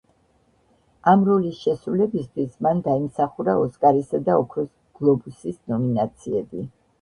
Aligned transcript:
ამ 1.11 1.25
როლის 1.27 1.59
შესრულებისთვის 1.65 2.55
მან 2.67 2.81
დაიმსახურა 2.87 3.55
ოსკარისა 3.67 4.21
და 4.31 4.39
ოქროს 4.45 4.73
გლობუსის 5.03 5.61
ნომინაციები. 5.75 6.67